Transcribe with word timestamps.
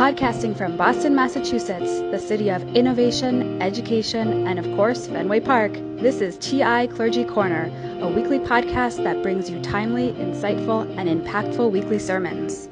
Podcasting 0.00 0.56
from 0.56 0.78
Boston, 0.78 1.14
Massachusetts, 1.14 2.00
the 2.10 2.18
city 2.18 2.48
of 2.48 2.62
innovation, 2.74 3.60
education, 3.60 4.48
and 4.48 4.58
of 4.58 4.64
course, 4.74 5.06
Fenway 5.06 5.40
Park, 5.40 5.74
this 5.98 6.22
is 6.22 6.38
TI 6.38 6.86
Clergy 6.86 7.22
Corner, 7.22 7.70
a 8.00 8.08
weekly 8.08 8.38
podcast 8.38 9.04
that 9.04 9.22
brings 9.22 9.50
you 9.50 9.60
timely, 9.60 10.12
insightful, 10.12 10.88
and 10.96 11.06
impactful 11.06 11.70
weekly 11.70 11.98
sermons. 11.98 12.64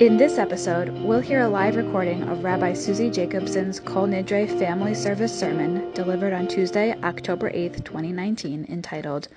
In 0.00 0.16
this 0.16 0.38
episode, 0.38 0.88
we'll 1.04 1.20
hear 1.20 1.42
a 1.42 1.48
live 1.48 1.76
recording 1.76 2.22
of 2.30 2.42
Rabbi 2.42 2.72
Susie 2.72 3.10
Jacobson's 3.10 3.80
Kol 3.80 4.06
Nidre 4.06 4.48
Family 4.58 4.94
Service 4.94 5.38
Sermon 5.38 5.92
delivered 5.92 6.32
on 6.32 6.48
Tuesday, 6.48 6.98
October 7.02 7.50
8th, 7.50 7.84
2019, 7.84 8.64
entitled, 8.70 9.28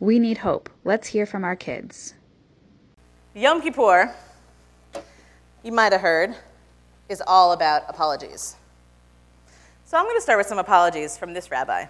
We 0.00 0.18
Need 0.18 0.38
Hope. 0.38 0.70
Let's 0.84 1.08
hear 1.08 1.26
from 1.26 1.44
our 1.44 1.54
kids. 1.54 2.14
Yom 3.34 3.60
Kippur, 3.60 4.14
you 5.66 5.72
might 5.72 5.90
have 5.90 6.00
heard, 6.00 6.36
is 7.08 7.20
all 7.26 7.50
about 7.50 7.82
apologies. 7.88 8.54
So 9.84 9.96
I'm 9.96 10.04
going 10.04 10.16
to 10.16 10.22
start 10.22 10.38
with 10.38 10.46
some 10.46 10.58
apologies 10.58 11.18
from 11.18 11.34
this 11.34 11.50
rabbi. 11.50 11.86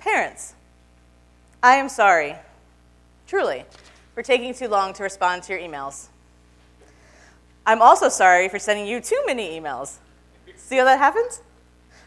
Parents, 0.00 0.54
I 1.62 1.76
am 1.76 1.88
sorry, 1.88 2.34
truly, 3.28 3.64
for 4.14 4.24
taking 4.24 4.52
too 4.52 4.66
long 4.66 4.94
to 4.94 5.04
respond 5.04 5.44
to 5.44 5.52
your 5.52 5.62
emails. 5.62 6.08
I'm 7.64 7.80
also 7.80 8.08
sorry 8.08 8.48
for 8.48 8.58
sending 8.58 8.86
you 8.86 9.00
too 9.00 9.22
many 9.24 9.58
emails. 9.58 9.98
See 10.56 10.78
how 10.78 10.84
that 10.86 10.98
happens? 10.98 11.40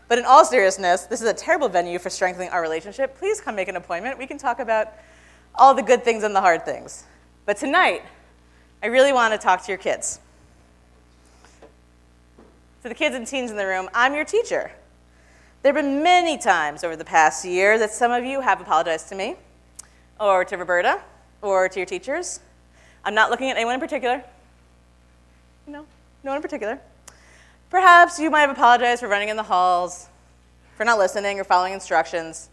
But 0.09 0.18
in 0.18 0.26
all 0.26 0.44
seriousness, 0.44 1.04
this 1.04 1.22
is 1.22 1.28
a 1.28 1.34
terrible 1.34 1.70
venue 1.70 2.00
for 2.00 2.09
strengthening 2.09 2.50
our 2.50 2.62
relationship. 2.62 3.18
Please 3.18 3.40
come 3.40 3.56
make 3.56 3.70
an 3.70 3.78
appointment. 3.78 4.18
We 4.18 4.28
can 4.28 4.38
talk 4.38 4.59
about 4.59 4.90
all 5.56 5.73
the 5.73 5.84
good 5.84 6.04
things 6.04 6.23
and 6.23 6.36
the 6.36 6.42
hard 6.42 6.66
things. 6.66 7.06
But 7.46 7.56
tonight, 7.56 8.02
I 8.81 8.88
really 8.88 9.11
want 9.11 9.33
to 9.33 9.38
talk 9.38 9.63
to 9.63 9.67
your 9.67 9.77
kids. 9.77 10.19
To 12.83 12.89
the 12.89 12.95
kids 12.95 13.13
and 13.13 13.27
teens 13.27 13.52
in 13.52 13.58
the 13.58 13.66
room, 13.66 13.89
I'm 13.94 14.16
your 14.16 14.23
teacher. 14.23 14.72
There 15.61 15.73
have 15.73 15.83
been 15.83 16.02
many 16.02 16.38
times 16.38 16.85
over 16.85 16.95
the 16.95 17.03
past 17.03 17.44
year 17.44 17.77
that 17.77 17.91
some 17.91 18.11
of 18.11 18.23
you 18.23 18.39
have 18.39 18.61
apologized 18.61 19.09
to 19.09 19.16
me, 19.16 19.35
or 20.17 20.45
to 20.45 20.55
Roberta, 20.55 21.02
or 21.41 21.67
to 21.67 21.80
your 21.80 21.85
teachers. 21.85 22.39
I'm 23.03 23.13
not 23.13 23.30
looking 23.30 23.50
at 23.50 23.57
anyone 23.57 23.73
in 23.73 23.81
particular. 23.81 24.23
No, 25.67 25.85
no 26.23 26.31
one 26.31 26.38
in 26.38 26.41
particular. 26.41 26.80
Perhaps 27.69 28.17
you 28.17 28.30
might 28.30 28.41
have 28.41 28.50
apologized 28.50 29.02
for 29.02 29.09
running 29.09 29.27
in 29.27 29.35
the 29.35 29.44
halls, 29.44 30.07
for 30.77 30.85
not 30.85 30.97
listening 30.97 31.38
or 31.38 31.44
following 31.44 31.73
instructions, 31.73 32.50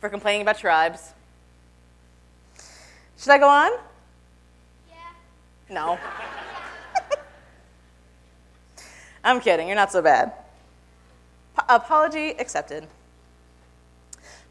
for 0.00 0.08
complaining 0.08 0.42
about 0.42 0.56
tribes. 0.56 1.12
Should 3.18 3.30
I 3.30 3.38
go 3.38 3.48
on? 3.48 3.72
No. 5.68 5.98
I'm 9.24 9.40
kidding, 9.40 9.66
you're 9.66 9.76
not 9.76 9.90
so 9.90 10.02
bad. 10.02 10.32
apology 11.68 12.30
accepted. 12.30 12.86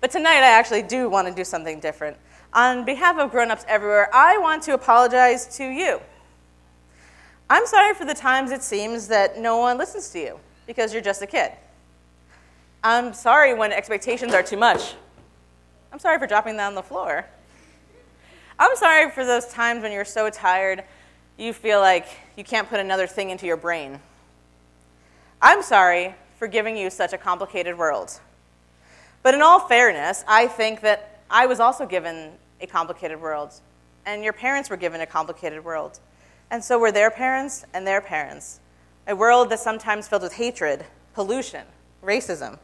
But 0.01 0.11
tonight, 0.11 0.39
I 0.39 0.49
actually 0.49 0.81
do 0.81 1.09
want 1.09 1.27
to 1.27 1.33
do 1.33 1.43
something 1.43 1.79
different. 1.79 2.17
On 2.53 2.83
behalf 2.83 3.17
of 3.17 3.31
grown 3.31 3.51
ups 3.51 3.63
everywhere, 3.67 4.09
I 4.13 4.37
want 4.37 4.63
to 4.63 4.73
apologize 4.73 5.55
to 5.57 5.63
you. 5.63 6.01
I'm 7.49 7.65
sorry 7.65 7.93
for 7.93 8.05
the 8.05 8.13
times 8.13 8.51
it 8.51 8.63
seems 8.63 9.07
that 9.07 9.39
no 9.39 9.57
one 9.57 9.77
listens 9.77 10.09
to 10.09 10.19
you 10.19 10.39
because 10.65 10.91
you're 10.91 11.01
just 11.01 11.21
a 11.21 11.27
kid. 11.27 11.51
I'm 12.83 13.13
sorry 13.13 13.53
when 13.53 13.71
expectations 13.71 14.33
are 14.33 14.43
too 14.43 14.57
much. 14.57 14.95
I'm 15.91 15.99
sorry 15.99 16.19
for 16.19 16.27
dropping 16.27 16.57
that 16.57 16.67
on 16.67 16.75
the 16.75 16.83
floor. 16.83 17.25
I'm 18.59 18.75
sorry 18.75 19.09
for 19.11 19.23
those 19.23 19.47
times 19.47 19.83
when 19.83 19.91
you're 19.91 20.03
so 20.03 20.29
tired 20.29 20.83
you 21.37 21.53
feel 21.53 21.79
like 21.79 22.07
you 22.35 22.43
can't 22.43 22.69
put 22.69 22.79
another 22.79 23.07
thing 23.07 23.29
into 23.29 23.45
your 23.45 23.57
brain. 23.57 23.99
I'm 25.41 25.61
sorry 25.61 26.15
for 26.37 26.47
giving 26.47 26.77
you 26.77 26.89
such 26.89 27.13
a 27.13 27.17
complicated 27.17 27.77
world. 27.77 28.19
But 29.23 29.33
in 29.33 29.41
all 29.41 29.59
fairness, 29.59 30.23
I 30.27 30.47
think 30.47 30.81
that 30.81 31.21
I 31.29 31.45
was 31.45 31.59
also 31.59 31.85
given 31.85 32.31
a 32.61 32.67
complicated 32.67 33.19
world, 33.19 33.53
and 34.05 34.23
your 34.23 34.33
parents 34.33 34.69
were 34.69 34.77
given 34.77 35.01
a 35.01 35.05
complicated 35.05 35.63
world. 35.63 35.99
And 36.51 36.63
so 36.63 36.77
were 36.77 36.91
their 36.91 37.09
parents 37.09 37.65
and 37.73 37.87
their 37.87 38.01
parents. 38.01 38.59
A 39.07 39.15
world 39.15 39.49
that's 39.49 39.63
sometimes 39.63 40.07
filled 40.07 40.21
with 40.21 40.33
hatred, 40.33 40.85
pollution, 41.13 41.65
racism. 42.03 42.59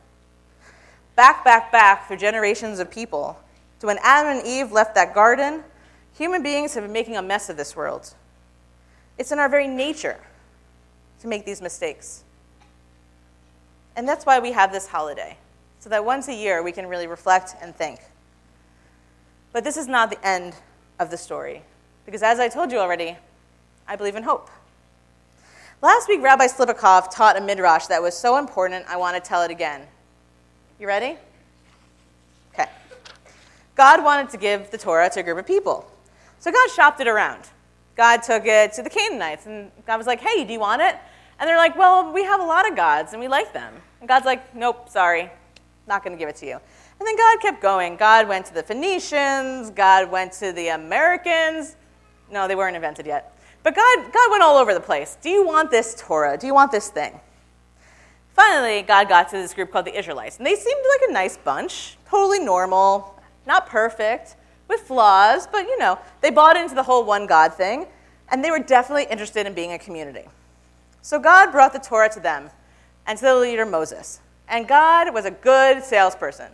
Back, 1.16 1.44
back, 1.44 1.72
back 1.72 2.08
through 2.08 2.18
generations 2.18 2.80
of 2.80 2.92
people, 2.92 3.40
to 3.80 3.88
when 3.88 3.98
Adam 4.04 4.38
and 4.38 4.46
Eve 4.46 4.72
left 4.72 4.96
that 4.96 5.16
garden, 5.16 5.64
human 6.18 6.44
beings 6.44 6.76
have 6.76 6.84
been 6.84 6.94
making 6.94 7.18
a 7.18 7.22
mess 7.22 7.50
of 7.50 7.58
this 7.58 7.76
world. 7.76 8.14
It's 9.19 9.34
in 9.34 9.38
our 9.38 9.50
very 9.50 9.68
nature 9.68 10.18
to 11.19 11.28
make 11.28 11.46
these 11.46 11.62
mistakes. 11.62 12.24
And 13.97 14.07
that's 14.07 14.25
why 14.25 14.40
we 14.40 14.53
have 14.53 14.72
this 14.72 14.88
holiday, 14.88 15.38
so 15.80 15.90
that 15.90 16.06
once 16.06 16.30
a 16.30 16.34
year 16.34 16.63
we 16.63 16.72
can 16.72 16.88
really 16.88 17.06
reflect 17.06 17.53
and 17.62 17.75
think. 17.75 18.00
But 19.52 19.66
this 19.66 19.75
is 19.75 19.88
not 19.88 20.09
the 20.09 20.25
end 20.25 20.56
of 21.00 21.12
the 21.12 21.18
story, 21.18 21.63
because 22.06 22.24
as 22.24 22.40
I 22.40 22.47
told 22.47 22.72
you 22.72 22.78
already, 22.78 23.18
I 23.88 23.97
believe 23.97 24.16
in 24.16 24.24
hope. 24.24 24.50
Last 25.81 26.07
week, 26.07 26.22
Rabbi 26.22 26.47
Slipakov 26.47 27.13
taught 27.13 27.38
a 27.38 27.41
midrash 27.41 27.88
that 27.88 28.01
was 28.01 28.16
so 28.16 28.38
important, 28.38 28.86
I 28.88 28.96
want 28.96 29.22
to 29.22 29.28
tell 29.28 29.41
it 29.41 29.51
again. 29.51 29.81
You 30.80 30.88
ready? 30.88 31.18
Okay. 32.53 32.69
God 33.75 34.01
wanted 34.03 34.30
to 34.30 34.38
give 34.38 34.72
the 34.72 34.78
Torah 34.78 35.09
to 35.09 35.19
a 35.19 35.24
group 35.24 35.38
of 35.38 35.46
people. 35.46 35.90
So 36.40 36.51
God 36.51 36.69
shopped 36.69 37.01
it 37.01 37.07
around. 37.07 37.50
God 38.00 38.24
took 38.24 38.46
it 38.46 38.72
to 38.72 38.82
the 38.82 38.90
Canaanites, 38.90 39.46
and 39.46 39.74
God 39.86 39.98
was 39.98 40.08
like, 40.08 40.22
hey, 40.22 40.46
do 40.46 40.54
you 40.54 40.60
want 40.62 40.82
it? 40.82 40.96
And 41.38 41.46
they're 41.46 41.58
like, 41.58 41.78
well, 41.78 42.14
we 42.14 42.24
have 42.24 42.40
a 42.40 42.46
lot 42.46 42.66
of 42.66 42.74
gods, 42.74 43.12
and 43.12 43.22
we 43.22 43.28
like 43.28 43.52
them. 43.52 43.74
And 44.00 44.08
God's 44.08 44.26
like, 44.26 44.56
nope, 44.56 44.88
sorry, 44.88 45.30
not 45.86 46.02
going 46.02 46.16
to 46.16 46.18
give 46.18 46.30
it 46.30 46.38
to 46.38 46.46
you. 46.46 46.54
And 46.54 47.06
then 47.06 47.18
God 47.18 47.42
kept 47.42 47.62
going. 47.62 47.98
God 47.98 48.30
went 48.30 48.46
to 48.46 48.54
the 48.54 48.64
Phoenicians, 48.64 49.70
God 49.72 50.10
went 50.10 50.32
to 50.34 50.54
the 50.54 50.70
Americans. 50.70 51.76
No, 52.32 52.48
they 52.48 52.56
weren't 52.56 52.78
invented 52.78 53.06
yet. 53.06 53.38
But 53.64 53.76
God, 53.76 54.14
God 54.14 54.31
went 54.31 54.44
all 54.44 54.56
over 54.56 54.74
the 54.74 54.80
place. 54.80 55.18
Do 55.22 55.30
you 55.30 55.46
want 55.46 55.70
this 55.70 55.94
Torah? 56.00 56.38
Do 56.38 56.48
you 56.48 56.54
want 56.54 56.72
this 56.72 56.88
thing? 56.88 57.20
Finally, 58.30 58.84
God 58.84 59.10
got 59.10 59.28
to 59.31 59.36
this 59.36 59.54
group 59.54 59.74
called 59.74 59.84
the 59.84 60.00
Israelites. 60.00 60.38
And 60.38 60.46
they 60.46 60.56
seemed 60.56 60.86
like 61.02 61.10
a 61.10 61.12
nice 61.12 61.36
bunch, 61.36 61.98
totally 62.10 62.40
normal, 62.40 63.22
not 63.46 63.68
perfect, 63.68 64.38
with 64.69 64.81
flaws, 64.81 65.47
but 65.47 65.63
you 65.66 65.78
know, 65.78 66.00
they 66.22 66.30
bought 66.30 66.56
into 66.56 66.75
the 66.75 66.84
whole 66.84 67.03
one 67.03 67.25
God 67.25 67.53
thing, 67.53 67.88
and 68.30 68.44
they 68.44 68.52
were 68.52 68.59
definitely 68.59 69.07
interested 69.09 69.46
in 69.46 69.53
being 69.53 69.74
a 69.74 69.80
community. 69.80 70.25
So 71.02 71.19
God 71.19 71.52
brought 71.52 71.74
the 71.74 71.80
Torah 71.80 72.09
to 72.09 72.19
them 72.19 72.50
and 73.07 73.18
to 73.18 73.25
the 73.25 73.35
leader 73.35 73.66
Moses. 73.66 74.22
And 74.47 74.68
God 74.68 75.13
was 75.13 75.25
a 75.25 75.31
good 75.31 75.84
salesperson, 75.84 76.52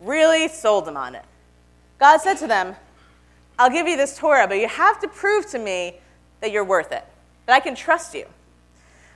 really 0.00 0.48
sold 0.48 0.86
them 0.86 0.96
on 0.96 1.14
it. 1.14 1.24
God 1.98 2.20
said 2.20 2.34
to 2.38 2.46
them, 2.46 2.74
I'll 3.58 3.70
give 3.70 3.86
you 3.86 3.96
this 3.96 4.16
Torah, 4.16 4.46
but 4.46 4.58
you 4.58 4.68
have 4.68 5.00
to 5.00 5.08
prove 5.08 5.46
to 5.50 5.58
me 5.58 5.96
that 6.40 6.52
you're 6.52 6.64
worth 6.64 6.92
it, 6.92 7.04
that 7.46 7.54
I 7.54 7.60
can 7.60 7.74
trust 7.74 8.14
you. 8.14 8.26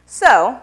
So 0.06 0.60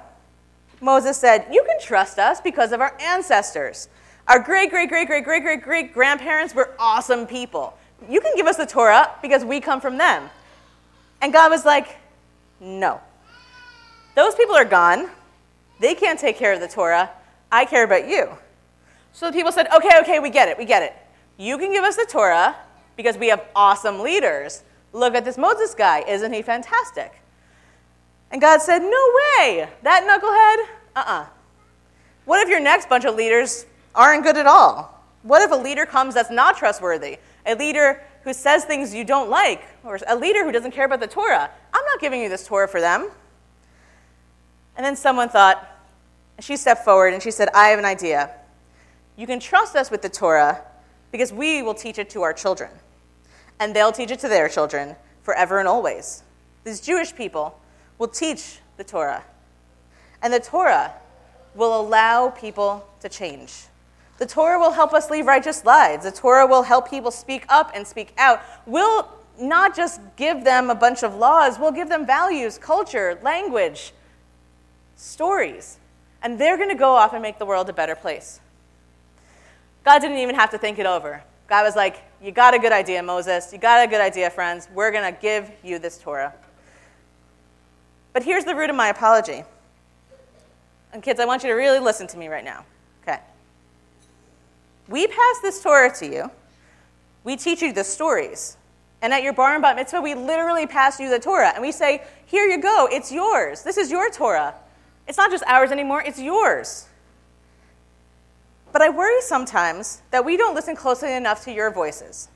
Moses 0.81 1.17
said, 1.17 1.47
You 1.51 1.63
can 1.63 1.79
trust 1.81 2.19
us 2.19 2.41
because 2.41 2.71
of 2.71 2.81
our 2.81 2.95
ancestors. 2.99 3.87
Our 4.27 4.39
great, 4.39 4.69
great, 4.69 4.89
great, 4.89 5.07
great, 5.07 5.23
great, 5.23 5.43
great, 5.43 5.63
great 5.63 5.93
grandparents 5.93 6.53
were 6.53 6.75
awesome 6.77 7.25
people. 7.25 7.75
You 8.07 8.21
can 8.21 8.35
give 8.35 8.45
us 8.45 8.57
the 8.57 8.65
Torah 8.65 9.11
because 9.21 9.43
we 9.43 9.59
come 9.59 9.81
from 9.81 9.97
them. 9.97 10.29
And 11.21 11.33
God 11.33 11.51
was 11.51 11.65
like, 11.65 11.97
No. 12.59 13.01
Those 14.15 14.35
people 14.35 14.55
are 14.55 14.65
gone. 14.65 15.09
They 15.79 15.95
can't 15.95 16.19
take 16.19 16.37
care 16.37 16.53
of 16.53 16.59
the 16.59 16.67
Torah. 16.67 17.09
I 17.51 17.65
care 17.65 17.83
about 17.83 18.07
you. 18.07 18.29
So 19.13 19.27
the 19.27 19.33
people 19.33 19.51
said, 19.51 19.67
Okay, 19.73 19.99
okay, 20.01 20.19
we 20.19 20.29
get 20.29 20.47
it, 20.47 20.57
we 20.57 20.65
get 20.65 20.83
it. 20.83 20.93
You 21.37 21.57
can 21.57 21.71
give 21.71 21.83
us 21.83 21.95
the 21.95 22.05
Torah 22.09 22.55
because 22.95 23.17
we 23.17 23.29
have 23.29 23.45
awesome 23.55 23.99
leaders. 23.99 24.63
Look 24.93 25.15
at 25.15 25.23
this 25.25 25.37
Moses 25.37 25.73
guy. 25.73 26.01
Isn't 26.01 26.33
he 26.33 26.41
fantastic? 26.41 27.13
And 28.31 28.41
God 28.41 28.61
said, 28.61 28.79
No 28.79 29.13
way. 29.39 29.69
That 29.83 30.03
knucklehead? 30.03 30.75
Uh 30.95 30.99
uh-uh. 30.99 31.21
uh. 31.21 31.25
What 32.25 32.41
if 32.41 32.49
your 32.49 32.59
next 32.59 32.89
bunch 32.89 33.05
of 33.05 33.15
leaders 33.15 33.65
aren't 33.95 34.23
good 34.23 34.37
at 34.37 34.45
all? 34.45 34.98
What 35.23 35.41
if 35.41 35.51
a 35.51 35.55
leader 35.55 35.85
comes 35.85 36.13
that's 36.13 36.31
not 36.31 36.57
trustworthy? 36.57 37.17
A 37.45 37.55
leader 37.55 38.01
who 38.23 38.33
says 38.33 38.65
things 38.65 38.93
you 38.93 39.03
don't 39.03 39.29
like, 39.29 39.63
or 39.83 39.99
a 40.07 40.15
leader 40.15 40.43
who 40.43 40.51
doesn't 40.51 40.71
care 40.71 40.85
about 40.85 40.99
the 40.99 41.07
Torah. 41.07 41.49
I'm 41.73 41.85
not 41.85 41.99
giving 41.99 42.21
you 42.21 42.29
this 42.29 42.45
Torah 42.45 42.67
for 42.67 42.81
them. 42.81 43.09
And 44.75 44.85
then 44.85 44.95
someone 44.95 45.29
thought, 45.29 45.67
and 46.37 46.45
she 46.45 46.55
stepped 46.55 46.85
forward 46.85 47.13
and 47.13 47.21
she 47.21 47.31
said, 47.31 47.49
I 47.53 47.69
have 47.69 47.79
an 47.79 47.85
idea. 47.85 48.31
You 49.17 49.27
can 49.27 49.39
trust 49.39 49.75
us 49.75 49.91
with 49.91 50.01
the 50.01 50.09
Torah 50.09 50.61
because 51.11 51.33
we 51.33 51.61
will 51.61 51.73
teach 51.73 51.97
it 51.97 52.09
to 52.11 52.21
our 52.21 52.33
children. 52.33 52.71
And 53.59 53.75
they'll 53.75 53.91
teach 53.91 54.11
it 54.11 54.19
to 54.19 54.29
their 54.29 54.47
children 54.47 54.95
forever 55.23 55.59
and 55.59 55.67
always. 55.67 56.23
These 56.63 56.79
Jewish 56.79 57.13
people 57.13 57.59
will 57.97 58.07
teach 58.07 58.59
the 58.77 58.83
Torah. 58.85 59.23
And 60.21 60.33
the 60.33 60.39
Torah 60.39 60.93
will 61.55 61.79
allow 61.79 62.29
people 62.29 62.87
to 63.01 63.09
change. 63.09 63.65
The 64.19 64.25
Torah 64.25 64.59
will 64.59 64.71
help 64.71 64.93
us 64.93 65.09
lead 65.09 65.25
righteous 65.25 65.63
lives. 65.63 66.03
The 66.03 66.11
Torah 66.11 66.45
will 66.45 66.63
help 66.63 66.89
people 66.89 67.09
speak 67.09 67.45
up 67.47 67.71
and 67.73 67.87
speak 67.87 68.13
out. 68.17 68.41
We'll 68.65 69.07
not 69.39 69.73
just 69.73 70.01
give 70.17 70.43
them 70.43 70.69
a 70.69 70.75
bunch 70.75 71.03
of 71.03 71.15
laws, 71.15 71.57
we'll 71.57 71.71
give 71.71 71.87
them 71.87 72.05
values, 72.05 72.57
culture, 72.57 73.17
language, 73.23 73.93
stories. 74.97 75.77
And 76.21 76.37
they're 76.37 76.57
going 76.57 76.69
to 76.69 76.75
go 76.75 76.95
off 76.95 77.13
and 77.13 77.21
make 77.21 77.39
the 77.39 77.45
world 77.45 77.69
a 77.69 77.73
better 77.73 77.95
place. 77.95 78.41
God 79.85 79.99
didn't 79.99 80.17
even 80.17 80.35
have 80.35 80.49
to 80.51 80.57
think 80.57 80.79
it 80.79 80.85
over. 80.85 81.23
God 81.47 81.63
was 81.63 81.77
like, 81.77 82.03
You 82.21 82.33
got 82.33 82.53
a 82.53 82.59
good 82.59 82.73
idea, 82.73 83.01
Moses. 83.01 83.53
You 83.53 83.57
got 83.57 83.87
a 83.87 83.89
good 83.89 84.01
idea, 84.01 84.29
friends. 84.29 84.67
We're 84.73 84.91
going 84.91 85.13
to 85.13 85.17
give 85.21 85.49
you 85.63 85.79
this 85.79 85.97
Torah. 85.97 86.33
But 88.11 88.23
here's 88.23 88.43
the 88.43 88.53
root 88.53 88.69
of 88.69 88.75
my 88.75 88.89
apology. 88.89 89.45
And 90.91 91.01
kids, 91.01 91.21
I 91.21 91.25
want 91.25 91.43
you 91.43 91.49
to 91.49 91.55
really 91.55 91.79
listen 91.79 92.05
to 92.07 92.17
me 92.17 92.27
right 92.27 92.43
now. 92.43 92.65
We 94.89 95.05
pass 95.07 95.39
this 95.41 95.61
Torah 95.61 95.93
to 95.99 96.05
you. 96.07 96.31
We 97.23 97.37
teach 97.37 97.61
you 97.61 97.71
the 97.71 97.83
stories. 97.83 98.57
And 99.01 99.13
at 99.13 99.23
your 99.23 99.33
bar 99.33 99.53
and 99.53 99.61
bat 99.61 99.75
mitzvah, 99.75 100.01
we 100.01 100.15
literally 100.15 100.67
pass 100.67 100.99
you 100.99 101.09
the 101.09 101.19
Torah. 101.19 101.51
And 101.53 101.61
we 101.61 101.71
say, 101.71 102.03
Here 102.25 102.45
you 102.45 102.59
go. 102.59 102.89
It's 102.91 103.11
yours. 103.11 103.63
This 103.63 103.77
is 103.77 103.91
your 103.91 104.09
Torah. 104.09 104.55
It's 105.07 105.17
not 105.17 105.31
just 105.31 105.43
ours 105.47 105.71
anymore, 105.71 106.03
it's 106.05 106.19
yours. 106.19 106.87
But 108.71 108.81
I 108.81 108.89
worry 108.89 109.21
sometimes 109.21 110.01
that 110.11 110.23
we 110.23 110.37
don't 110.37 110.53
listen 110.53 110.75
closely 110.75 111.13
enough 111.13 111.43
to 111.45 111.51
your 111.51 111.71
voices. 111.71 112.29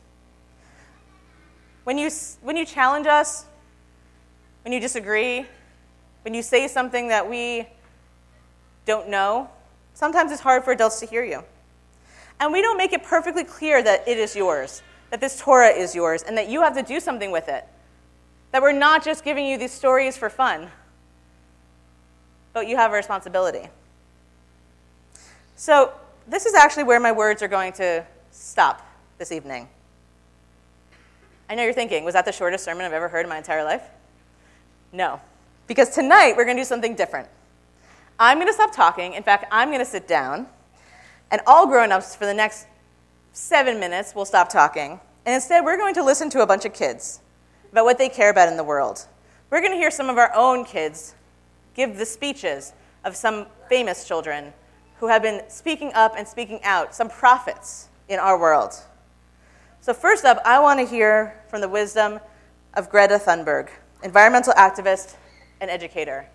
When 1.83 1.97
you, 1.97 2.09
when 2.41 2.55
you 2.55 2.65
challenge 2.65 3.05
us, 3.05 3.45
when 4.63 4.73
you 4.73 4.79
disagree, 4.79 5.45
when 6.23 6.33
you 6.33 6.41
say 6.41 6.67
something 6.67 7.09
that 7.09 7.29
we 7.29 7.67
don't 8.85 9.09
know, 9.09 9.49
sometimes 9.93 10.31
it's 10.31 10.41
hard 10.41 10.63
for 10.63 10.71
adults 10.71 10.99
to 11.01 11.05
hear 11.05 11.23
you. 11.23 11.43
And 12.43 12.51
we 12.51 12.61
don't 12.61 12.75
make 12.75 12.91
it 12.91 13.03
perfectly 13.03 13.45
clear 13.45 13.81
that 13.81 14.05
it 14.05 14.17
is 14.17 14.35
yours, 14.35 14.81
that 15.11 15.21
this 15.21 15.39
Torah 15.39 15.69
is 15.69 15.95
yours, 15.95 16.23
and 16.23 16.37
that 16.37 16.49
you 16.49 16.61
have 16.61 16.75
to 16.75 16.83
do 16.83 16.99
something 16.99 17.31
with 17.31 17.47
it. 17.47 17.65
That 18.51 18.61
we're 18.61 18.73
not 18.73 19.01
just 19.01 19.23
giving 19.23 19.45
you 19.45 19.57
these 19.57 19.71
stories 19.71 20.17
for 20.17 20.29
fun, 20.29 20.67
but 22.51 22.67
you 22.67 22.75
have 22.75 22.91
a 22.91 22.95
responsibility. 22.95 23.69
So, 25.55 25.93
this 26.27 26.45
is 26.45 26.53
actually 26.53 26.83
where 26.83 26.99
my 26.99 27.13
words 27.13 27.41
are 27.41 27.47
going 27.47 27.71
to 27.73 28.05
stop 28.31 28.85
this 29.17 29.31
evening. 29.31 29.69
I 31.49 31.55
know 31.55 31.63
you're 31.63 31.71
thinking, 31.71 32.03
was 32.03 32.13
that 32.13 32.25
the 32.25 32.33
shortest 32.33 32.65
sermon 32.65 32.85
I've 32.85 32.91
ever 32.91 33.07
heard 33.07 33.25
in 33.25 33.29
my 33.29 33.37
entire 33.37 33.63
life? 33.63 33.83
No. 34.91 35.21
Because 35.67 35.91
tonight 35.91 36.33
we're 36.35 36.43
going 36.43 36.57
to 36.57 36.63
do 36.63 36.67
something 36.67 36.93
different. 36.93 37.29
I'm 38.19 38.37
going 38.37 38.47
to 38.49 38.53
stop 38.53 38.75
talking. 38.75 39.13
In 39.13 39.23
fact, 39.23 39.45
I'm 39.49 39.69
going 39.69 39.79
to 39.79 39.85
sit 39.85 40.09
down, 40.09 40.47
and 41.33 41.41
all 41.47 41.65
grown 41.65 41.91
ups 41.91 42.15
for 42.15 42.27
the 42.27 42.33
next 42.33 42.67
seven 43.31 43.79
minutes 43.79 44.13
will 44.13 44.23
stop 44.23 44.49
talking. 44.49 44.99
And 45.25 45.33
instead, 45.33 45.65
we're 45.65 45.77
going 45.77 45.95
to 45.95 46.03
listen 46.03 46.29
to 46.29 46.41
a 46.41 46.45
bunch 46.45 46.63
of 46.63 46.73
kids 46.73 47.21
about 47.71 47.85
what 47.85 47.97
they 47.97 48.07
care 48.07 48.29
about 48.29 48.49
in 48.49 48.55
the 48.55 48.63
world. 48.63 49.07
We're 49.49 49.59
going 49.59 49.71
to 49.71 49.77
hear 49.77 49.89
some 49.89 50.11
of 50.11 50.19
our 50.19 50.31
own 50.35 50.63
kids 50.63 51.15
give 51.73 51.97
the 51.97 52.05
speeches 52.05 52.73
of 53.03 53.15
some 53.15 53.47
famous 53.67 54.07
children 54.07 54.53
who 54.99 55.07
have 55.07 55.23
been 55.23 55.41
speaking 55.49 55.91
up 55.95 56.13
and 56.15 56.27
speaking 56.27 56.59
out, 56.63 56.93
some 56.93 57.09
prophets 57.09 57.89
in 58.09 58.19
our 58.19 58.39
world. 58.39 58.75
So, 59.81 59.91
first 59.91 60.25
up, 60.25 60.37
I 60.45 60.59
want 60.59 60.79
to 60.81 60.85
hear 60.85 61.41
from 61.49 61.61
the 61.61 61.69
wisdom 61.69 62.19
of 62.75 62.91
Greta 62.91 63.17
Thunberg, 63.17 63.69
environmental 64.03 64.53
activist 64.53 65.15
and 65.61 65.71
educator. 65.71 66.27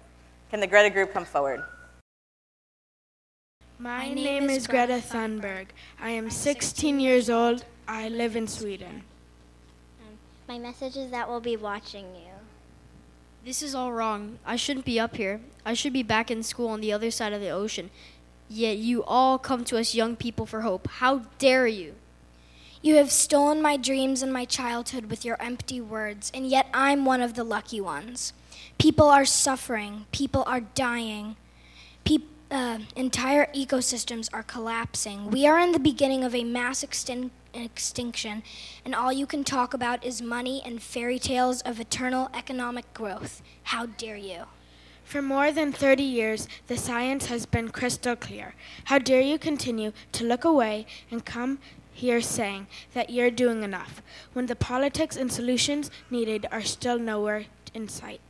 Can 0.50 0.58
the 0.58 0.66
Greta 0.66 0.90
group 0.90 1.12
come 1.12 1.24
forward? 1.24 1.62
My 3.80 4.12
name 4.12 4.50
is 4.50 4.66
Greta 4.66 4.94
Thunberg. 4.94 5.66
I 6.00 6.10
am 6.10 6.30
16 6.30 6.98
years 6.98 7.30
old. 7.30 7.64
I 7.86 8.08
live 8.08 8.34
in 8.34 8.48
Sweden. 8.48 9.02
Um, 10.00 10.18
my 10.48 10.58
message 10.58 10.96
is 10.96 11.12
that 11.12 11.28
we'll 11.28 11.40
be 11.40 11.56
watching 11.56 12.06
you. 12.06 12.32
This 13.44 13.62
is 13.62 13.76
all 13.76 13.92
wrong. 13.92 14.40
I 14.44 14.56
shouldn't 14.56 14.84
be 14.84 14.98
up 14.98 15.14
here. 15.14 15.40
I 15.64 15.74
should 15.74 15.92
be 15.92 16.02
back 16.02 16.28
in 16.28 16.42
school 16.42 16.68
on 16.68 16.80
the 16.80 16.92
other 16.92 17.12
side 17.12 17.32
of 17.32 17.40
the 17.40 17.50
ocean. 17.50 17.90
Yet 18.48 18.78
you 18.78 19.04
all 19.04 19.38
come 19.38 19.64
to 19.66 19.78
us 19.78 19.94
young 19.94 20.16
people 20.16 20.44
for 20.44 20.62
hope. 20.62 20.88
How 20.88 21.22
dare 21.38 21.68
you? 21.68 21.94
You 22.82 22.96
have 22.96 23.12
stolen 23.12 23.62
my 23.62 23.76
dreams 23.76 24.22
and 24.22 24.32
my 24.32 24.44
childhood 24.44 25.06
with 25.06 25.24
your 25.24 25.40
empty 25.40 25.80
words, 25.80 26.32
and 26.34 26.48
yet 26.48 26.66
I'm 26.74 27.04
one 27.04 27.20
of 27.20 27.34
the 27.34 27.44
lucky 27.44 27.80
ones. 27.80 28.32
People 28.76 29.08
are 29.08 29.24
suffering, 29.24 30.06
people 30.10 30.42
are 30.48 30.60
dying, 30.60 31.36
Pe- 32.04 32.18
uh, 32.50 32.78
entire 32.96 33.46
ecosystems 33.54 34.28
are 34.32 34.42
collapsing. 34.42 35.30
We 35.30 35.46
are 35.46 35.58
in 35.58 35.72
the 35.72 35.78
beginning 35.78 36.24
of 36.24 36.34
a 36.34 36.44
mass 36.44 36.82
extin- 36.82 37.30
extinction, 37.52 38.42
and 38.84 38.94
all 38.94 39.12
you 39.12 39.26
can 39.26 39.44
talk 39.44 39.74
about 39.74 40.04
is 40.04 40.22
money 40.22 40.62
and 40.64 40.82
fairy 40.82 41.18
tales 41.18 41.60
of 41.62 41.80
eternal 41.80 42.30
economic 42.32 42.92
growth. 42.94 43.42
How 43.64 43.86
dare 43.86 44.16
you? 44.16 44.44
For 45.04 45.22
more 45.22 45.52
than 45.52 45.72
30 45.72 46.02
years, 46.02 46.48
the 46.66 46.76
science 46.76 47.26
has 47.26 47.46
been 47.46 47.70
crystal 47.70 48.14
clear. 48.14 48.54
How 48.84 48.98
dare 48.98 49.22
you 49.22 49.38
continue 49.38 49.92
to 50.12 50.24
look 50.24 50.44
away 50.44 50.86
and 51.10 51.24
come 51.24 51.58
here 51.92 52.20
saying 52.20 52.66
that 52.92 53.10
you're 53.10 53.30
doing 53.30 53.62
enough 53.62 54.02
when 54.34 54.46
the 54.46 54.54
politics 54.54 55.16
and 55.16 55.32
solutions 55.32 55.90
needed 56.10 56.46
are 56.52 56.62
still 56.62 56.98
nowhere 56.98 57.46
in 57.72 57.88
sight? 57.88 58.20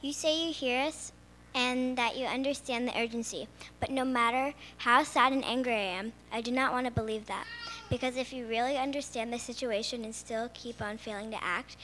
You 0.00 0.12
say 0.12 0.46
you 0.46 0.52
hear 0.52 0.86
us 0.86 1.12
and 1.54 1.96
that 1.98 2.16
you 2.16 2.26
understand 2.26 2.86
the 2.86 2.98
urgency, 2.98 3.48
but 3.80 3.90
no 3.90 4.04
matter 4.04 4.54
how 4.78 5.02
sad 5.02 5.32
and 5.32 5.44
angry 5.44 5.74
I 5.74 5.98
am, 5.98 6.12
I 6.32 6.40
do 6.40 6.50
not 6.50 6.72
want 6.72 6.86
to 6.86 6.92
believe 6.92 7.26
that. 7.26 7.46
Because 7.90 8.16
if 8.16 8.32
you 8.32 8.46
really 8.46 8.76
understand 8.76 9.32
the 9.32 9.38
situation 9.38 10.04
and 10.04 10.14
still 10.14 10.50
keep 10.52 10.82
on 10.82 10.98
failing 10.98 11.30
to 11.30 11.42
act, 11.42 11.76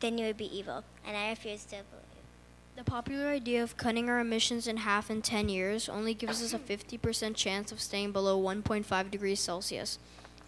then 0.00 0.16
you 0.16 0.26
would 0.26 0.36
be 0.36 0.56
evil, 0.56 0.84
and 1.06 1.16
I 1.16 1.30
refuse 1.30 1.64
to 1.64 1.70
believe. 1.70 2.00
The 2.76 2.84
popular 2.84 3.28
idea 3.28 3.62
of 3.62 3.76
cutting 3.76 4.08
our 4.08 4.20
emissions 4.20 4.66
in 4.66 4.78
half 4.78 5.10
in 5.10 5.22
10 5.22 5.48
years 5.48 5.88
only 5.88 6.14
gives 6.14 6.42
us 6.42 6.54
a 6.54 6.58
50% 6.58 7.34
chance 7.34 7.72
of 7.72 7.80
staying 7.80 8.12
below 8.12 8.40
1.5 8.40 9.10
degrees 9.10 9.40
Celsius, 9.40 9.98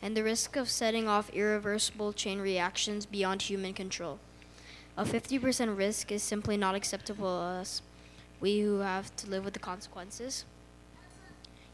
and 0.00 0.16
the 0.16 0.24
risk 0.24 0.56
of 0.56 0.70
setting 0.70 1.06
off 1.06 1.30
irreversible 1.30 2.12
chain 2.12 2.40
reactions 2.40 3.06
beyond 3.06 3.42
human 3.42 3.74
control. 3.74 4.18
A 4.96 5.04
50% 5.04 5.76
risk 5.76 6.12
is 6.12 6.22
simply 6.22 6.56
not 6.56 6.74
acceptable 6.74 7.38
to 7.38 7.60
us, 7.60 7.82
we 8.42 8.60
who 8.60 8.80
have 8.80 9.14
to 9.16 9.30
live 9.30 9.44
with 9.44 9.54
the 9.54 9.60
consequences. 9.60 10.44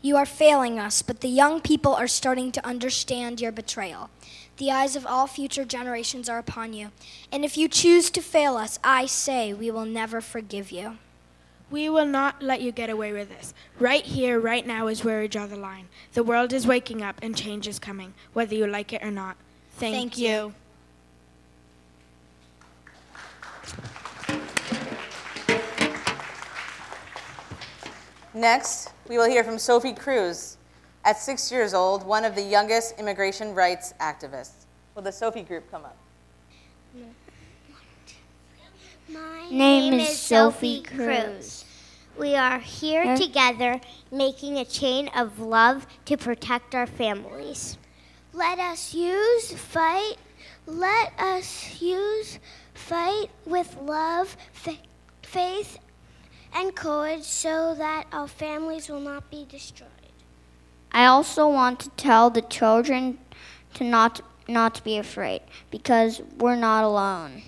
You 0.00 0.17
are 0.17 0.26
failing 0.26 0.79
us, 0.79 1.03
but 1.03 1.23
the 1.23 1.29
young 1.29 1.61
people 1.61 1.94
are 1.94 2.06
starting 2.06 2.53
to 2.53 2.65
understand 2.65 3.41
your 3.41 3.50
betrayal. 3.50 4.11
The 4.59 4.70
eyes 4.70 4.94
of 4.94 5.06
all 5.06 5.26
future 5.26 5.65
generations 5.65 6.29
are 6.29 6.38
upon 6.38 6.73
you. 6.73 6.91
And 7.33 7.45
if 7.45 7.57
you 7.57 7.69
choose 7.69 8.11
to 8.11 8.21
fail 8.21 8.57
us, 8.57 8.78
I 8.85 9.07
say 9.07 9.52
we 9.52 9.71
will 9.71 9.85
never 9.85 10.21
forgive 10.21 10.71
you. 10.71 10.99
We 11.71 11.88
will 11.88 12.07
not 12.07 12.43
let 12.43 12.61
you 12.61 12.71
get 12.71 12.90
away 12.90 13.12
with 13.12 13.28
this. 13.28 13.54
Right 13.78 14.04
here, 14.04 14.38
right 14.38 14.66
now 14.66 14.87
is 14.87 15.04
where 15.04 15.21
we 15.21 15.28
draw 15.28 15.47
the 15.47 15.57
line. 15.57 15.88
The 16.12 16.23
world 16.23 16.52
is 16.52 16.66
waking 16.66 17.02
up 17.02 17.16
and 17.23 17.37
change 17.37 17.66
is 17.66 17.78
coming, 17.78 18.14
whether 18.33 18.54
you 18.54 18.66
like 18.66 18.93
it 18.93 19.02
or 19.02 19.11
not. 19.11 19.37
Thank, 19.73 19.95
Thank 19.95 20.19
you. 20.19 20.28
you. 20.28 20.54
Next, 28.35 28.92
we 29.08 29.16
will 29.16 29.28
hear 29.28 29.42
from 29.42 29.58
Sophie 29.58 29.94
Cruz. 29.94 30.56
At 31.04 31.18
six 31.18 31.50
years 31.50 31.73
old, 31.75 32.04
one 32.04 32.25
of 32.25 32.35
the 32.35 32.42
youngest 32.42 32.99
immigration 32.99 33.54
rights 33.54 33.94
activists. 34.00 34.66
Will 34.94 35.02
the 35.02 35.12
Sophie 35.12 35.42
group 35.42 35.70
come 35.70 35.85
up? 35.85 35.97
My 39.08 39.49
name 39.50 39.94
is 39.94 40.18
Sophie 40.18 40.82
Cruz. 40.82 41.64
We 42.18 42.35
are 42.35 42.58
here 42.58 43.04
Huh? 43.06 43.16
together 43.16 43.80
making 44.11 44.58
a 44.58 44.64
chain 44.64 45.08
of 45.16 45.38
love 45.38 45.87
to 46.06 46.16
protect 46.16 46.75
our 46.75 46.87
families. 46.87 47.78
Let 48.32 48.58
us 48.58 48.92
use 48.92 49.52
fight. 49.52 50.16
Let 50.66 51.12
us 51.18 51.80
use 51.80 52.38
fight 52.75 53.30
with 53.47 53.76
love, 53.80 54.37
fa- 54.52 54.76
faith, 55.23 55.78
and 56.55 56.75
courage 56.75 57.25
so 57.25 57.75
that 57.75 58.07
our 58.12 58.28
families 58.28 58.88
will 58.88 59.00
not 59.00 59.31
be 59.31 59.47
destroyed. 59.49 59.88
I 60.93 61.07
also 61.07 61.49
want 61.49 61.81
to 61.81 61.90
tell 61.90 62.31
the 62.31 62.43
children 62.43 63.19
to 63.75 63.85
not 63.85 64.21
not 64.49 64.83
be 64.83 64.97
afraid 64.97 65.43
because 65.71 66.23
we're 66.38 66.57
not 66.57 66.83
alone. 66.83 67.43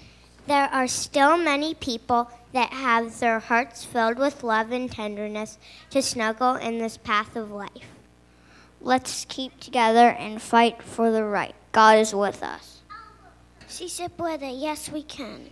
There 0.46 0.68
are 0.72 0.86
still 0.86 1.38
many 1.38 1.74
people 1.74 2.30
that 2.52 2.72
have 2.72 3.18
their 3.20 3.38
hearts 3.38 3.84
filled 3.84 4.18
with 4.18 4.42
love 4.42 4.70
and 4.70 4.90
tenderness 4.90 5.58
to 5.90 6.02
snuggle 6.02 6.56
in 6.56 6.78
this 6.78 6.98
path 6.98 7.36
of 7.36 7.50
life. 7.50 7.88
Let's 8.80 9.24
keep 9.28 9.60
together 9.60 10.10
and 10.10 10.42
fight 10.42 10.82
for 10.82 11.10
the 11.10 11.24
right. 11.24 11.54
God 11.72 11.98
is 11.98 12.14
with 12.14 12.42
us. 12.42 12.80
Si 13.66 13.88
se 13.88 14.08
puede, 14.08 14.50
yes, 14.60 14.90
we 14.90 15.02
can. 15.02 15.50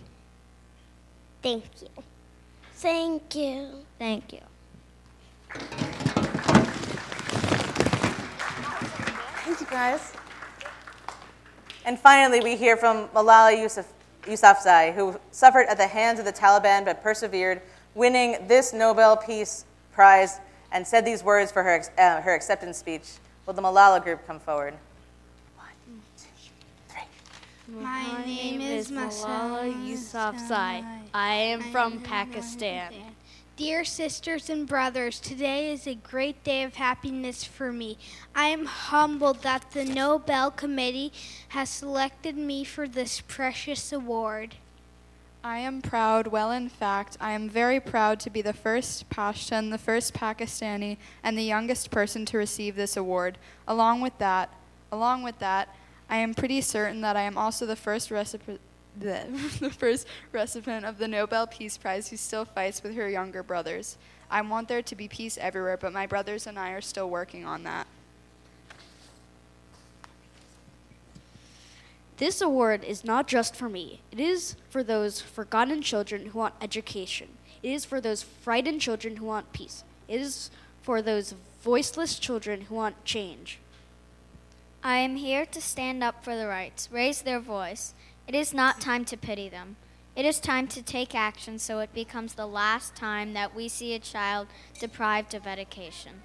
Thank 1.41 1.63
you. 1.81 2.03
Thank 2.79 3.35
you. 3.35 3.85
Thank 3.97 4.31
you. 4.31 4.39
Thank 9.43 9.59
you, 9.59 9.67
guys. 9.69 10.13
And 11.83 11.99
finally, 11.99 12.39
we 12.39 12.55
hear 12.55 12.77
from 12.77 13.09
Malala 13.09 13.53
Yousaf, 13.53 13.83
Yousafzai, 14.23 14.95
who 14.95 15.19
suffered 15.31 15.67
at 15.67 15.77
the 15.77 15.87
hands 15.87 16.19
of 16.19 16.25
the 16.25 16.31
Taliban 16.31 16.85
but 16.85 17.03
persevered, 17.03 17.61
winning 17.95 18.47
this 18.47 18.71
Nobel 18.71 19.17
Peace 19.17 19.65
Prize, 19.91 20.39
and 20.71 20.87
said 20.87 21.03
these 21.03 21.21
words 21.21 21.51
for 21.51 21.63
her, 21.63 21.83
uh, 21.97 22.21
her 22.21 22.33
acceptance 22.33 22.77
speech. 22.77 23.09
Will 23.45 23.55
the 23.55 23.61
Malala 23.61 24.01
group 24.01 24.25
come 24.25 24.39
forward? 24.39 24.75
One, 27.71 27.77
two, 27.77 27.81
three. 27.81 27.83
My 27.83 28.25
name 28.25 28.61
is 28.61 28.91
Malala 28.91 29.73
Yousafzai. 29.87 30.83
I 31.13 31.33
am 31.33 31.61
from 31.71 31.99
Pakistan. 32.01 32.93
Dear 33.57 33.83
sisters 33.83 34.49
and 34.49 34.65
brothers, 34.65 35.19
today 35.19 35.71
is 35.71 35.85
a 35.85 35.95
great 35.95 36.43
day 36.43 36.63
of 36.63 36.75
happiness 36.75 37.43
for 37.43 37.71
me. 37.71 37.97
I 38.33 38.45
am 38.45 38.65
humbled 38.65 39.43
that 39.43 39.71
the 39.71 39.85
Nobel 39.85 40.49
Committee 40.49 41.11
has 41.49 41.69
selected 41.69 42.37
me 42.37 42.63
for 42.63 42.87
this 42.87 43.21
precious 43.21 43.91
award. 43.91 44.55
I 45.43 45.59
am 45.59 45.81
proud, 45.81 46.27
well, 46.27 46.51
in 46.51 46.69
fact, 46.69 47.17
I 47.21 47.33
am 47.33 47.49
very 47.49 47.79
proud 47.79 48.19
to 48.21 48.29
be 48.29 48.41
the 48.41 48.53
first 48.53 49.09
Pashtun, 49.09 49.69
the 49.69 49.77
first 49.77 50.13
Pakistani, 50.13 50.97
and 51.23 51.37
the 51.37 51.43
youngest 51.43 51.91
person 51.91 52.25
to 52.25 52.37
receive 52.37 52.75
this 52.75 52.97
award. 52.97 53.37
Along 53.67 54.01
with 54.01 54.17
that, 54.17 54.53
along 54.91 55.23
with 55.23 55.39
that, 55.39 55.75
I 56.09 56.17
am 56.17 56.33
pretty 56.33 56.61
certain 56.61 57.01
that 57.01 57.15
I 57.15 57.21
am 57.21 57.37
also 57.37 57.65
the 57.65 57.75
first 57.75 58.09
recipient 58.11 58.59
the, 58.99 59.73
first 59.77 60.07
recipient 60.31 60.83
of 60.83 60.97
the 60.97 61.07
Nobel 61.07 61.47
Peace 61.47 61.77
Prize 61.77 62.09
who 62.09 62.17
still 62.17 62.43
fights 62.43 62.83
with 62.83 62.95
her 62.95 63.07
younger 63.07 63.43
brothers. 63.43 63.97
I 64.29 64.41
want 64.41 64.67
there 64.67 64.81
to 64.81 64.95
be 64.95 65.07
peace 65.07 65.37
everywhere, 65.37 65.77
but 65.77 65.93
my 65.93 66.05
brothers 66.05 66.45
and 66.47 66.59
I 66.59 66.71
are 66.71 66.81
still 66.81 67.09
working 67.09 67.45
on 67.45 67.63
that. 67.63 67.87
This 72.17 72.41
award 72.41 72.83
is 72.83 73.05
not 73.05 73.27
just 73.27 73.55
for 73.55 73.69
me. 73.69 74.01
It 74.11 74.19
is 74.19 74.55
for 74.69 74.83
those 74.83 75.21
forgotten 75.21 75.81
children 75.81 76.27
who 76.27 76.39
want 76.39 76.55
education. 76.61 77.29
It 77.63 77.71
is 77.71 77.85
for 77.85 78.01
those 78.01 78.23
frightened 78.23 78.81
children 78.81 79.15
who 79.17 79.25
want 79.25 79.53
peace. 79.53 79.85
It 80.09 80.19
is 80.19 80.51
for 80.81 81.01
those 81.01 81.33
voiceless 81.61 82.19
children 82.19 82.61
who 82.61 82.75
want 82.75 83.05
change. 83.05 83.59
I 84.81 84.97
am 84.97 85.17
here 85.17 85.45
to 85.45 85.61
stand 85.61 86.03
up 86.03 86.23
for 86.23 86.37
the 86.37 86.47
rights, 86.47 86.87
raise 86.89 87.21
their 87.21 87.41
voice. 87.41 87.93
It 88.27 88.35
is 88.35 88.53
not 88.53 88.79
time 88.79 89.03
to 89.05 89.17
pity 89.17 89.49
them. 89.49 89.75
It 90.15 90.25
is 90.25 90.39
time 90.39 90.67
to 90.69 90.81
take 90.81 91.13
action 91.13 91.59
so 91.59 91.79
it 91.79 91.93
becomes 91.93 92.33
the 92.33 92.47
last 92.47 92.95
time 92.95 93.33
that 93.33 93.53
we 93.53 93.67
see 93.67 93.93
a 93.93 93.99
child 93.99 94.47
deprived 94.79 95.33
of 95.33 95.45
education. 95.45 96.21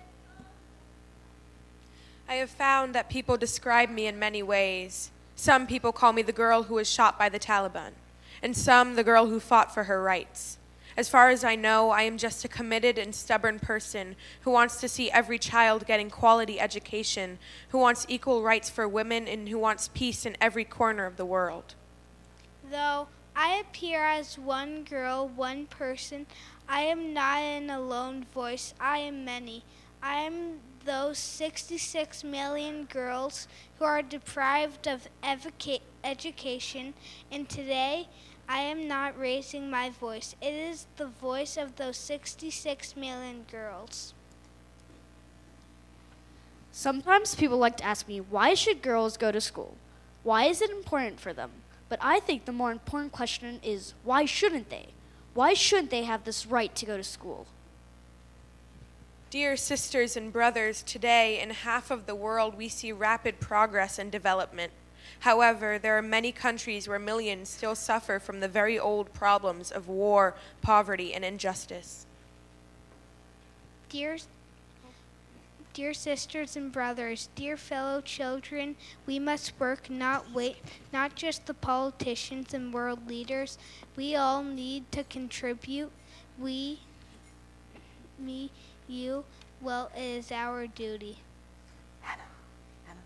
I 2.29 2.35
have 2.35 2.51
found 2.51 2.95
that 2.95 3.11
people 3.11 3.37
describe 3.37 3.91
me 3.91 4.07
in 4.07 4.19
many 4.19 4.43
ways. 4.43 5.11
Some 5.35 5.67
people 5.67 5.93
call 5.93 6.13
me 6.13 6.23
the 6.23 6.33
girl 6.33 6.65
who 6.65 6.75
was 6.75 6.89
shot 6.89 7.19
by 7.19 7.29
the 7.29 7.41
Taliban, 7.41 7.91
and 8.41 8.57
some 8.57 8.95
the 8.95 9.05
girl 9.05 9.27
who 9.27 9.41
fought 9.41 9.75
for 9.75 9.85
her 9.85 10.01
rights. 10.01 10.59
As 10.97 11.09
far 11.09 11.29
as 11.31 11.43
I 11.43 11.57
know, 11.57 11.91
I 11.91 12.03
am 12.03 12.19
just 12.19 12.45
a 12.45 12.49
committed 12.49 12.99
and 12.99 13.15
stubborn 13.15 13.59
person 13.59 14.15
who 14.43 14.53
wants 14.53 14.81
to 14.81 14.89
see 14.89 15.11
every 15.11 15.39
child 15.39 15.87
getting 15.87 16.09
quality 16.09 16.61
education, 16.61 17.39
who 17.71 17.79
wants 17.79 18.07
equal 18.09 18.43
rights 18.43 18.71
for 18.71 18.87
women, 18.87 19.27
and 19.27 19.49
who 19.49 19.59
wants 19.59 19.89
peace 19.93 20.25
in 20.25 20.37
every 20.41 20.65
corner 20.65 21.05
of 21.05 21.17
the 21.17 21.27
world. 21.27 21.75
Though 22.71 23.09
I 23.35 23.57
appear 23.57 24.05
as 24.05 24.39
one 24.39 24.85
girl, 24.85 25.27
one 25.27 25.67
person, 25.67 26.27
I 26.69 26.83
am 26.83 27.13
not 27.13 27.39
an 27.39 27.71
alone 27.71 28.27
voice. 28.33 28.73
I 28.79 28.99
am 28.99 29.25
many. 29.25 29.65
I 30.01 30.21
am 30.21 30.61
those 30.85 31.19
66 31.19 32.23
million 32.23 32.85
girls 32.85 33.49
who 33.79 33.85
are 33.85 34.03
deprived 34.03 34.87
of 34.87 35.09
evoca- 35.23 35.81
education, 36.05 36.95
and 37.33 37.49
today 37.49 38.09
I 38.49 38.61
am 38.61 38.87
not 38.87 39.19
raising 39.19 39.71
my 39.71 39.91
voice. 39.91 40.35
It 40.41 40.53
is 40.53 40.87
the 40.97 41.07
voice 41.07 41.57
of 41.57 41.77
those 41.77 41.97
66 41.97 42.97
million 42.97 43.47
girls. 43.51 44.15
Sometimes 46.73 47.35
people 47.35 47.59
like 47.59 47.77
to 47.79 47.85
ask 47.85 48.09
me, 48.09 48.21
why 48.21 48.55
should 48.55 48.83
girls 48.83 49.17
go 49.17 49.31
to 49.31 49.41
school? 49.41 49.77
Why 50.25 50.45
is 50.47 50.61
it 50.61 50.71
important 50.71 51.21
for 51.21 51.33
them? 51.33 51.51
But 51.89 51.99
I 52.03 52.21
think 52.21 52.45
the 52.45 52.53
more 52.53 52.73
important 52.73 53.13
question 53.13 53.61
is 53.63 53.95
why 54.03 54.25
shouldn't 54.25 54.71
they? 54.71 54.89
Why 55.35 55.55
shouldn't 55.55 55.91
they 55.91 56.05
have 56.05 56.25
this 56.25 56.47
right 56.47 56.75
to 56.75 56.87
go 56.87 56.97
to 56.97 57.05
school? 57.05 57.47
Dear 59.31 59.57
sisters 59.57 60.17
and 60.17 60.33
brothers, 60.33 60.83
today 60.83 61.41
in 61.41 61.51
half 61.51 61.91
of 61.91 62.07
the 62.07 62.15
world 62.15 62.57
we 62.57 62.69
see 62.69 62.93
rapid 62.93 63.41
progress 63.41 63.99
and 63.99 64.11
development. 64.11 64.73
However, 65.21 65.79
there 65.79 65.97
are 65.97 66.03
many 66.03 66.33
countries 66.33 66.89
where 66.89 66.99
millions 66.99 67.49
still 67.49 67.75
suffer 67.75 68.19
from 68.19 68.41
the 68.41 68.49
very 68.49 68.79
old 68.79 69.13
problems 69.13 69.71
of 69.71 69.89
war, 69.89 70.35
poverty, 70.63 71.15
and 71.15 71.25
injustice. 71.25 72.07
Dear 73.89 74.19
Dear 75.75 75.93
sisters 75.93 76.55
and 76.55 76.71
brothers, 76.71 77.29
dear 77.35 77.57
fellow 77.57 78.01
children, 78.01 78.77
we 79.07 79.19
must 79.19 79.59
work, 79.59 79.91
not 79.91 80.31
wait, 80.33 80.59
not 80.93 81.17
just 81.17 81.47
the 81.47 81.55
politicians 81.55 82.55
and 82.55 82.73
world 82.73 83.09
leaders. 83.09 83.59
We 83.97 84.15
all 84.15 84.45
need 84.45 84.93
to 84.93 85.03
contribute. 85.03 85.91
We, 86.39 86.79
me, 88.21 88.53
you, 88.87 89.25
well, 89.61 89.91
it 89.97 90.01
is 90.01 90.31
our 90.31 90.69
duty. 90.69 91.19
Hannah. 92.03 92.23
Hannah. 92.87 93.01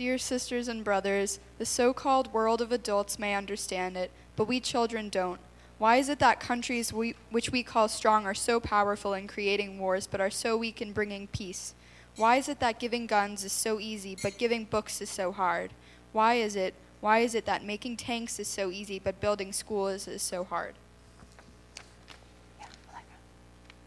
Dear 0.00 0.16
sisters 0.16 0.66
and 0.66 0.82
brothers, 0.82 1.40
the 1.58 1.66
so 1.66 1.92
called 1.92 2.32
world 2.32 2.62
of 2.62 2.72
adults 2.72 3.18
may 3.18 3.34
understand 3.34 3.98
it, 3.98 4.10
but 4.34 4.48
we 4.48 4.58
children 4.58 5.10
don't. 5.10 5.38
Why 5.76 5.96
is 5.96 6.08
it 6.08 6.18
that 6.20 6.40
countries 6.40 6.90
we, 6.90 7.14
which 7.30 7.52
we 7.52 7.62
call 7.62 7.86
strong 7.88 8.24
are 8.24 8.32
so 8.32 8.60
powerful 8.60 9.12
in 9.12 9.26
creating 9.26 9.78
wars 9.78 10.06
but 10.06 10.20
are 10.20 10.30
so 10.30 10.56
weak 10.56 10.80
in 10.80 10.92
bringing 10.92 11.26
peace? 11.26 11.74
Why 12.16 12.36
is 12.36 12.48
it 12.48 12.60
that 12.60 12.78
giving 12.78 13.06
guns 13.06 13.44
is 13.44 13.52
so 13.52 13.78
easy 13.78 14.16
but 14.22 14.38
giving 14.38 14.64
books 14.64 15.02
is 15.02 15.10
so 15.10 15.32
hard? 15.32 15.70
Why 16.12 16.34
is 16.34 16.56
it 16.56 16.74
why 17.00 17.18
is 17.18 17.34
it 17.34 17.46
that 17.46 17.64
making 17.64 17.96
tanks 17.96 18.38
is 18.38 18.48
so 18.48 18.70
easy 18.70 18.98
but 18.98 19.20
building 19.20 19.52
schools 19.52 20.06
is 20.06 20.22
so 20.22 20.44
hard? 20.44 20.74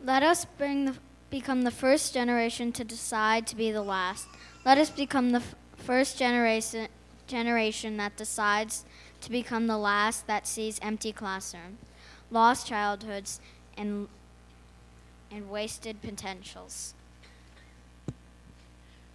Let 0.03 0.23
us 0.23 0.45
bring 0.45 0.85
the, 0.85 0.95
become 1.33 1.63
the 1.63 1.71
first 1.71 2.13
generation 2.13 2.71
to 2.71 2.83
decide 2.83 3.47
to 3.47 3.55
be 3.55 3.71
the 3.71 3.81
last. 3.81 4.27
Let 4.63 4.77
us 4.77 4.91
become 4.91 5.31
the 5.31 5.39
f- 5.39 5.55
first 5.77 6.19
generation 6.19 6.89
generation 7.25 7.97
that 7.97 8.15
decides 8.15 8.85
to 9.21 9.31
become 9.31 9.65
the 9.65 9.79
last 9.79 10.27
that 10.27 10.45
sees 10.45 10.77
empty 10.83 11.11
classroom, 11.11 11.79
lost 12.29 12.67
childhoods, 12.67 13.39
and, 13.75 14.07
and 15.31 15.49
wasted 15.49 16.03
potentials. 16.03 16.93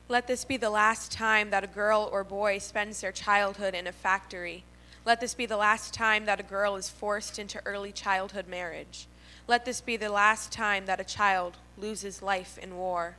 Let 0.08 0.26
this 0.26 0.44
be 0.44 0.56
the 0.56 0.70
last 0.70 1.12
time 1.12 1.50
that 1.50 1.62
a 1.62 1.68
girl 1.68 2.08
or 2.10 2.24
boy 2.24 2.58
spends 2.58 3.00
their 3.00 3.12
childhood 3.12 3.76
in 3.76 3.86
a 3.86 3.92
factory. 3.92 4.64
Let 5.04 5.20
this 5.20 5.34
be 5.34 5.46
the 5.46 5.56
last 5.56 5.94
time 5.94 6.24
that 6.24 6.40
a 6.40 6.42
girl 6.42 6.74
is 6.74 6.88
forced 6.88 7.38
into 7.38 7.64
early 7.64 7.92
childhood 7.92 8.48
marriage. 8.48 9.06
Let 9.48 9.64
this 9.64 9.80
be 9.80 9.96
the 9.96 10.10
last 10.10 10.52
time 10.52 10.84
that 10.84 11.00
a 11.00 11.04
child 11.04 11.56
loses 11.78 12.20
life 12.20 12.58
in 12.58 12.76
war. 12.76 13.16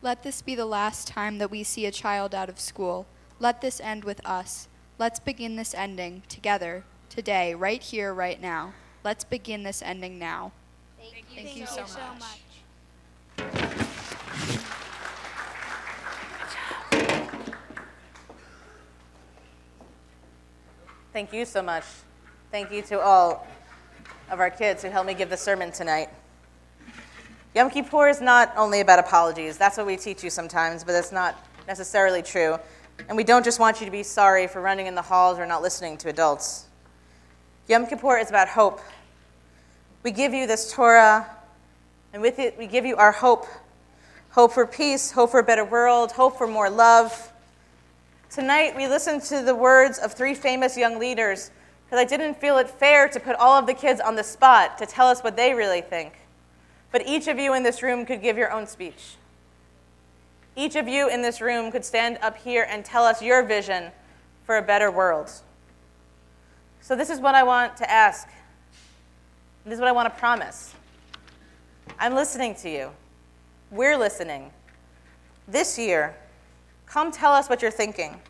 Let 0.00 0.22
this 0.22 0.40
be 0.40 0.54
the 0.54 0.64
last 0.64 1.06
time 1.06 1.36
that 1.36 1.50
we 1.50 1.62
see 1.62 1.84
a 1.84 1.90
child 1.90 2.34
out 2.34 2.48
of 2.48 2.58
school. 2.58 3.04
Let 3.38 3.60
this 3.60 3.78
end 3.78 4.04
with 4.04 4.26
us. 4.26 4.68
Let's 4.98 5.20
begin 5.20 5.56
this 5.56 5.74
ending 5.74 6.22
together, 6.30 6.84
today, 7.10 7.54
right 7.54 7.82
here, 7.82 8.14
right 8.14 8.40
now. 8.40 8.72
Let's 9.04 9.22
begin 9.22 9.64
this 9.64 9.82
ending 9.82 10.18
now. 10.18 10.52
Thank 10.98 11.16
you, 11.16 11.22
Thank 11.34 11.46
Thank 11.48 11.56
you 11.56 11.62
you 11.62 11.66
so 11.66 11.84
so 11.84 12.00
much. 12.00 12.18
much. 12.18 12.40
Thank 21.12 21.32
you 21.34 21.44
so 21.44 21.60
much. 21.60 21.84
Thank 22.50 22.72
you 22.72 22.80
to 22.82 22.98
all 22.98 23.46
of 24.30 24.38
our 24.38 24.50
kids 24.50 24.82
who 24.82 24.90
helped 24.90 25.08
me 25.08 25.14
give 25.14 25.28
the 25.28 25.36
sermon 25.36 25.72
tonight. 25.72 26.08
Yom 27.54 27.68
Kippur 27.68 28.08
is 28.08 28.20
not 28.20 28.52
only 28.56 28.80
about 28.80 29.00
apologies. 29.00 29.58
That's 29.58 29.76
what 29.76 29.86
we 29.86 29.96
teach 29.96 30.22
you 30.22 30.30
sometimes, 30.30 30.84
but 30.84 30.92
that's 30.92 31.10
not 31.10 31.36
necessarily 31.66 32.22
true. 32.22 32.56
And 33.08 33.16
we 33.16 33.24
don't 33.24 33.44
just 33.44 33.58
want 33.58 33.80
you 33.80 33.86
to 33.86 33.90
be 33.90 34.04
sorry 34.04 34.46
for 34.46 34.60
running 34.60 34.86
in 34.86 34.94
the 34.94 35.02
halls 35.02 35.38
or 35.38 35.46
not 35.46 35.62
listening 35.62 35.96
to 35.98 36.08
adults. 36.08 36.66
Yom 37.66 37.86
Kippur 37.86 38.18
is 38.18 38.28
about 38.28 38.48
hope. 38.48 38.80
We 40.04 40.12
give 40.12 40.32
you 40.32 40.46
this 40.46 40.72
Torah, 40.72 41.28
and 42.12 42.22
with 42.22 42.38
it, 42.38 42.56
we 42.56 42.66
give 42.66 42.86
you 42.86 42.96
our 42.96 43.12
hope 43.12 43.46
hope 44.30 44.52
for 44.52 44.64
peace, 44.64 45.10
hope 45.10 45.32
for 45.32 45.40
a 45.40 45.44
better 45.44 45.64
world, 45.64 46.12
hope 46.12 46.38
for 46.38 46.46
more 46.46 46.70
love. 46.70 47.32
Tonight, 48.30 48.76
we 48.76 48.86
listen 48.86 49.20
to 49.22 49.42
the 49.42 49.56
words 49.56 49.98
of 49.98 50.12
three 50.12 50.34
famous 50.34 50.76
young 50.76 51.00
leaders 51.00 51.50
because 51.90 52.04
I 52.04 52.04
didn't 52.04 52.40
feel 52.40 52.56
it 52.58 52.70
fair 52.70 53.08
to 53.08 53.18
put 53.18 53.34
all 53.34 53.58
of 53.58 53.66
the 53.66 53.74
kids 53.74 54.00
on 54.00 54.14
the 54.14 54.22
spot 54.22 54.78
to 54.78 54.86
tell 54.86 55.08
us 55.08 55.22
what 55.22 55.36
they 55.36 55.54
really 55.54 55.80
think. 55.80 56.12
But 56.92 57.04
each 57.04 57.26
of 57.26 57.36
you 57.36 57.52
in 57.52 57.64
this 57.64 57.82
room 57.82 58.06
could 58.06 58.22
give 58.22 58.38
your 58.38 58.52
own 58.52 58.68
speech. 58.68 59.16
Each 60.54 60.76
of 60.76 60.86
you 60.86 61.08
in 61.08 61.20
this 61.20 61.40
room 61.40 61.72
could 61.72 61.84
stand 61.84 62.18
up 62.22 62.36
here 62.36 62.64
and 62.70 62.84
tell 62.84 63.02
us 63.02 63.20
your 63.20 63.42
vision 63.42 63.90
for 64.44 64.56
a 64.56 64.62
better 64.62 64.88
world. 64.88 65.32
So, 66.80 66.94
this 66.94 67.10
is 67.10 67.18
what 67.18 67.34
I 67.34 67.42
want 67.42 67.76
to 67.78 67.90
ask. 67.90 68.28
This 69.64 69.74
is 69.74 69.80
what 69.80 69.88
I 69.88 69.92
want 69.92 70.14
to 70.14 70.20
promise. 70.20 70.72
I'm 71.98 72.14
listening 72.14 72.54
to 72.56 72.70
you. 72.70 72.90
We're 73.72 73.98
listening. 73.98 74.52
This 75.48 75.76
year, 75.76 76.14
come 76.86 77.10
tell 77.10 77.32
us 77.32 77.48
what 77.48 77.62
you're 77.62 77.70
thinking. 77.72 78.20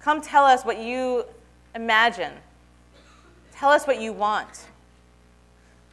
Come 0.00 0.22
tell 0.22 0.44
us 0.44 0.64
what 0.64 0.78
you 0.78 1.26
imagine. 1.74 2.32
Tell 3.60 3.68
us 3.68 3.86
what 3.86 4.00
you 4.00 4.14
want. 4.14 4.68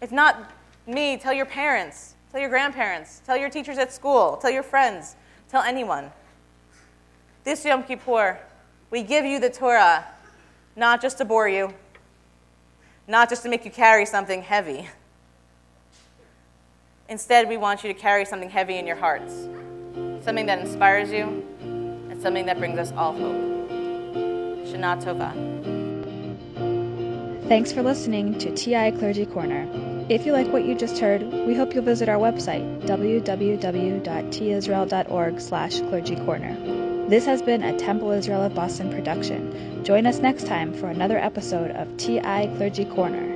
If 0.02 0.10
not 0.10 0.54
me, 0.88 1.18
tell 1.18 1.34
your 1.34 1.46
parents, 1.46 2.16
tell 2.32 2.40
your 2.40 2.50
grandparents, 2.50 3.22
tell 3.26 3.36
your 3.36 3.50
teachers 3.50 3.78
at 3.78 3.92
school, 3.92 4.38
tell 4.38 4.50
your 4.50 4.64
friends, 4.64 5.18
tell 5.50 5.62
anyone. 5.64 6.10
This 7.44 7.66
Yom 7.66 7.84
Kippur, 7.84 8.40
we 8.90 9.04
give 9.04 9.26
you 9.26 9.42
the 9.42 9.50
Torah 9.50 10.06
not 10.78 11.02
just 11.02 11.18
to 11.18 11.26
bore 11.26 11.50
you, 11.50 11.74
not 13.06 13.28
just 13.28 13.44
to 13.44 13.50
make 13.50 13.66
you 13.66 13.72
carry 13.72 14.06
something 14.06 14.44
heavy. 14.44 14.88
Instead, 17.10 17.50
we 17.50 17.58
want 17.58 17.84
you 17.84 17.94
to 17.94 18.00
carry 18.00 18.24
something 18.24 18.50
heavy 18.50 18.78
in 18.78 18.88
your 18.88 18.96
hearts, 18.96 19.34
something 20.24 20.46
that 20.46 20.60
inspires 20.60 21.12
you, 21.12 21.46
and 21.60 22.22
something 22.22 22.46
that 22.46 22.60
brings 22.60 22.80
us 22.80 22.94
all 22.94 23.12
hope. 23.12 23.36
Shana 24.70 25.04
Tova. 25.04 25.77
Thanks 27.48 27.72
for 27.72 27.82
listening 27.82 28.38
to 28.40 28.54
TI 28.54 28.92
Clergy 28.92 29.26
Corner. 29.26 29.66
If 30.10 30.26
you 30.26 30.34
like 30.34 30.52
what 30.52 30.66
you 30.66 30.76
just 30.76 31.00
heard, 31.00 31.24
we 31.24 31.56
hope 31.56 31.74
you'll 31.74 31.86
visit 31.86 32.10
our 32.10 32.18
website, 32.18 32.82
www.tisrael.org 32.82 35.40
slash 35.40 35.80
clergycorner. 35.80 37.10
This 37.10 37.26
has 37.26 37.42
been 37.42 37.64
a 37.64 37.80
Temple 37.80 38.12
Israel 38.12 38.44
of 38.44 38.54
Boston 38.54 38.92
production. 38.92 39.86
Join 39.86 40.06
us 40.06 40.20
next 40.20 40.46
time 40.46 40.74
for 40.74 40.90
another 40.90 41.18
episode 41.18 41.72
of 41.72 41.88
TI 41.96 42.52
Clergy 42.58 42.84
Corner. 42.84 43.27